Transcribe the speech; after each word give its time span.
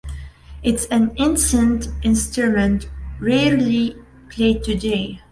It 0.63 0.73
is 0.73 0.85
an 0.87 1.11
ancient 1.19 1.89
instrument 2.01 2.89
rarely 3.19 3.97
played 4.31 4.63
today. 4.63 5.21